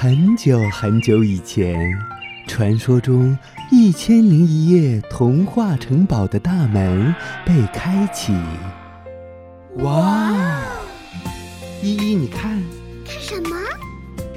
[0.00, 1.76] 很久很久以前，
[2.46, 3.36] 传说中
[3.68, 7.12] 《一千零一夜》童话城堡的大门
[7.44, 8.32] 被开启。
[9.78, 10.62] 哇！
[11.82, 12.62] 依依，你看，
[13.04, 13.56] 看什么？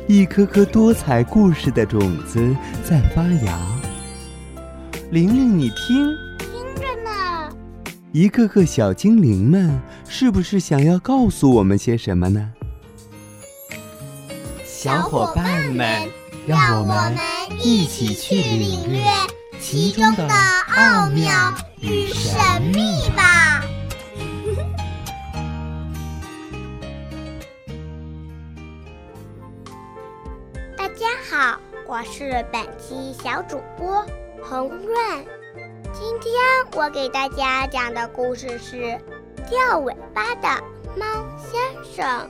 [0.08, 3.60] 一颗颗多彩故事的种子在发芽。
[5.12, 6.08] 玲玲，你听，
[6.40, 7.56] 听着呢。
[8.12, 12.52] 一个个小精灵们，是不是想要告诉我们些什么呢？
[14.82, 16.10] 小伙伴们，
[16.48, 17.16] 让我们
[17.60, 19.04] 一起去领略
[19.60, 20.28] 其中的
[20.76, 22.34] 奥妙与神
[22.74, 23.62] 秘吧！
[30.76, 34.04] 大家好，我是本期小主播
[34.42, 34.98] 红润。
[35.94, 36.34] 今天
[36.74, 38.78] 我给大家讲的故事是
[39.48, 40.48] 《掉尾巴的
[40.98, 41.06] 猫
[41.38, 41.62] 先
[41.96, 42.28] 生》。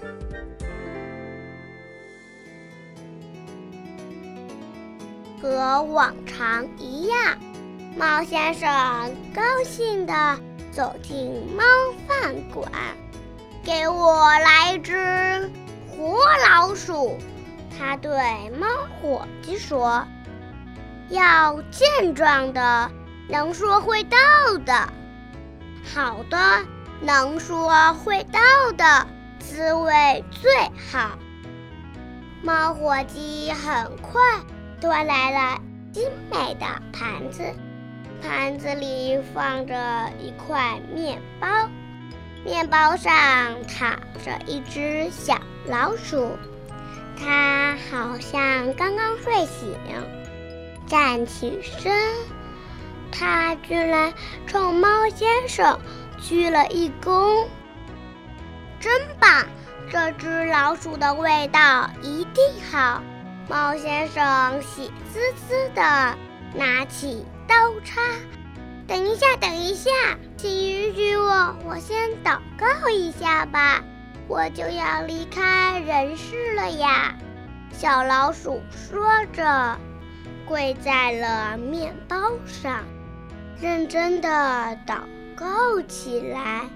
[5.42, 7.38] 和往常一样，
[7.98, 8.70] 猫先生
[9.34, 10.40] 高兴地
[10.72, 11.64] 走进猫
[12.08, 12.72] 饭馆，
[13.64, 15.52] 给我来只
[15.90, 17.18] 活老鼠。
[17.78, 18.12] 他对
[18.60, 18.68] 猫
[19.02, 20.06] 伙计说
[21.10, 22.92] ：“要健壮的，
[23.28, 24.18] 能说会道
[24.64, 24.88] 的。
[25.92, 26.38] 好的，
[27.02, 28.40] 能说会道
[28.78, 29.08] 的
[29.40, 30.52] 滋味最
[30.92, 31.18] 好。”
[32.44, 34.22] 猫伙计很快。
[34.82, 35.62] 端来了
[35.94, 37.44] 精美的盘子，
[38.20, 39.76] 盘子里放着
[40.20, 41.48] 一块面包，
[42.44, 43.14] 面包上
[43.68, 46.36] 躺着一只小老鼠，
[47.16, 49.78] 它好像刚刚睡醒，
[50.88, 51.94] 站起身，
[53.12, 54.12] 它居然
[54.48, 55.80] 冲猫先生
[56.20, 57.46] 鞠了一躬，
[58.80, 59.46] 真棒！
[59.92, 63.04] 这只老鼠的味道一定好。
[63.52, 66.18] 猫先生喜滋滋地
[66.56, 68.00] 拿起刀叉，
[68.88, 69.92] 等一下，等一下，
[70.38, 73.84] 请允许我，我先祷告一下吧，
[74.30, 77.14] 我就要离开人世了呀。
[77.74, 79.78] 小老鼠说着，
[80.48, 82.86] 跪在了面包上，
[83.60, 84.30] 认真地
[84.88, 85.00] 祷
[85.36, 86.70] 告起来，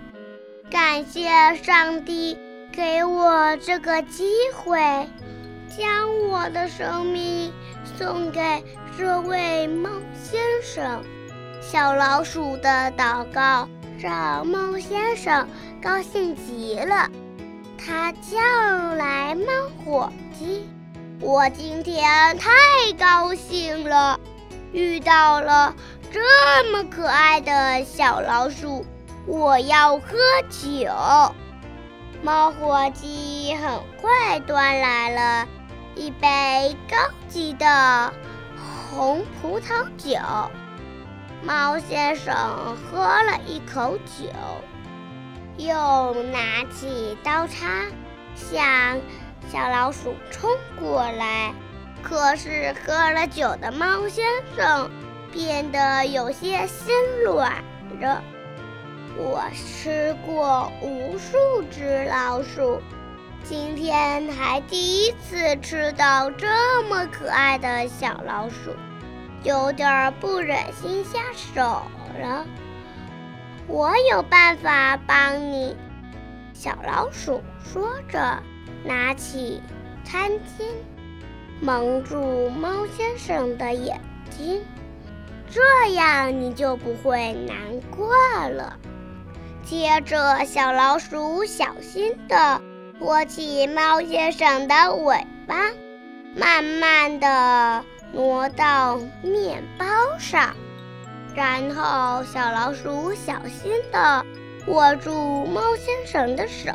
[0.70, 2.38] 感谢上帝
[2.74, 5.08] 给我这个机会。
[5.78, 7.52] 将我的生命
[7.98, 8.64] 送给
[8.98, 11.04] 这位猫先生。
[11.62, 13.68] 小老鼠的祷告
[14.00, 15.48] 让猫先生
[15.82, 17.10] 高兴极了。
[17.78, 18.38] 他叫
[18.96, 19.46] 来猫
[19.84, 20.68] 伙计
[21.20, 22.50] ：“我今天太
[22.98, 24.20] 高兴了，
[24.72, 25.76] 遇到了
[26.12, 28.86] 这么可爱的小老鼠，
[29.28, 30.18] 我要喝
[30.50, 30.90] 酒。”
[32.24, 35.48] 猫伙计很快端来了。
[35.96, 36.98] 一杯高
[37.30, 38.14] 级的
[38.92, 40.20] 红葡萄酒，
[41.42, 42.36] 猫先生
[42.76, 44.30] 喝了一口酒，
[45.56, 47.86] 又拿起刀叉
[48.36, 49.00] 向
[49.50, 51.54] 小老鼠冲过来。
[52.04, 54.92] 可是喝了酒的猫先生
[55.32, 57.64] 变得有些心软
[58.02, 58.22] 了。
[59.18, 62.82] 我吃过无数只老鼠。
[63.48, 66.48] 今天还第一次吃到这
[66.90, 68.72] 么可爱的小老鼠，
[69.44, 71.62] 有点不忍心下手
[72.20, 72.44] 了。
[73.68, 75.78] 我有办法帮你，
[76.54, 78.42] 小老鼠说着，
[78.84, 79.62] 拿起
[80.04, 80.66] 餐巾
[81.62, 84.02] 蒙住猫先生的眼
[84.32, 84.64] 睛，
[85.52, 87.56] 这样你就不会难
[87.96, 88.08] 过
[88.50, 88.80] 了。
[89.64, 92.60] 接着，小老鼠小心的。
[92.98, 95.56] 托起猫先生的尾巴，
[96.34, 97.84] 慢慢地
[98.14, 99.86] 挪到面包
[100.18, 100.56] 上，
[101.36, 104.26] 然后小老鼠小心地
[104.68, 106.72] 握住猫先生的手，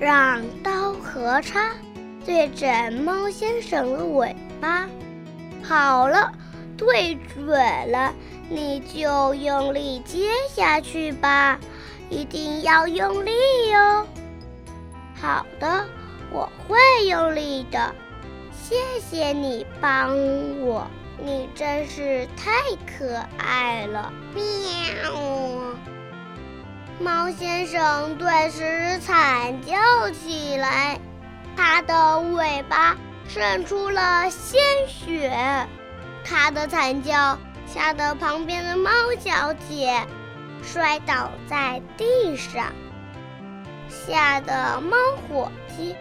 [0.00, 1.70] 让刀和叉
[2.26, 4.88] 对准猫先生的尾巴。
[5.62, 6.32] 好了，
[6.76, 7.56] 对准
[7.92, 8.12] 了，
[8.50, 11.58] 你就用力接下去吧，
[12.10, 13.30] 一定要用力
[13.70, 14.06] 哟。
[15.22, 15.86] 好的，
[16.32, 17.94] 我会用力的。
[18.50, 20.10] 谢谢你帮
[20.60, 20.84] 我，
[21.16, 22.50] 你真是太
[22.84, 24.12] 可爱了。
[24.34, 25.12] 喵！
[26.98, 30.98] 猫先生顿时惨叫起来，
[31.56, 32.96] 他的尾巴
[33.28, 35.68] 渗出了鲜血。
[36.24, 38.90] 他的惨叫吓得旁边的猫
[39.20, 40.04] 小姐
[40.64, 42.72] 摔倒在地上。
[44.06, 44.96] 吓得猫
[45.28, 45.94] 伙计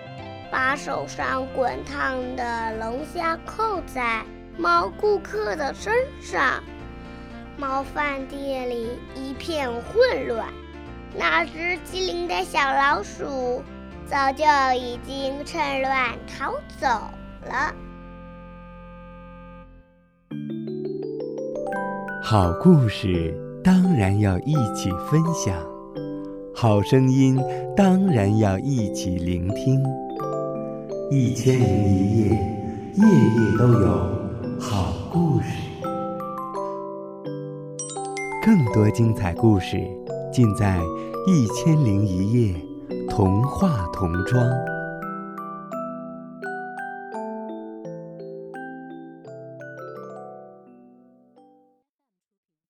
[0.52, 4.24] 把手上滚烫的龙虾扣在
[4.58, 6.64] 猫顾客的身上。
[7.58, 10.48] 猫饭店里一片混乱，
[11.16, 13.62] 那只机灵的小老鼠
[14.08, 14.44] 早就
[14.76, 16.88] 已经趁乱逃走
[17.46, 17.74] 了。
[22.24, 23.34] 好故事
[23.64, 25.56] 当然要一起分享，
[26.62, 27.36] 好声音
[27.76, 29.82] 当然要一起聆听。
[31.10, 32.30] 一千零一夜，
[32.98, 33.88] 夜夜都有
[34.60, 35.48] 好故事。
[38.46, 39.82] 更多精彩故事，
[40.32, 40.78] 尽在
[41.28, 42.56] 《一千零一夜》
[43.10, 44.46] 童话童装。